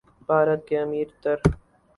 بھارت 0.29 0.61
کے 0.67 0.75
امیر 0.79 1.07
تر 1.23 1.37